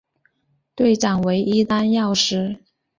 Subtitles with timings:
[0.73, 2.57] 队长为伊丹耀司。